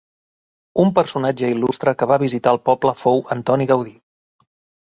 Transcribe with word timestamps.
Un 0.83 0.93
personatge 0.99 1.51
il·lustre 1.55 1.95
que 1.99 2.09
va 2.13 2.19
visitar 2.25 2.57
el 2.57 2.61
poble 2.71 2.97
fou 3.05 3.23
Antoni 3.37 3.73
Gaudi. 3.75 3.95